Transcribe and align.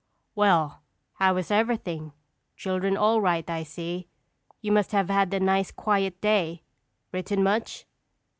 _Well, 0.33 0.81
how 1.19 1.37
is 1.37 1.51
everything? 1.51 2.13
Children 2.55 2.97
all 2.97 3.21
right, 3.21 3.47
I 3.47 3.61
see. 3.61 4.07
You 4.59 4.71
must 4.71 4.93
have 4.93 5.11
had 5.11 5.31
a 5.31 5.39
nice, 5.39 5.69
quiet 5.69 6.19
day. 6.21 6.63
Written 7.11 7.43
much? 7.43 7.85